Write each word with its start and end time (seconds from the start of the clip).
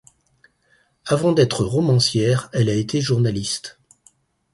Avant 1.05 1.31
d'être 1.31 1.63
romancière, 1.63 2.49
elle 2.53 2.69
a 2.69 2.73
été 2.73 3.01
journaliste. 3.01 3.77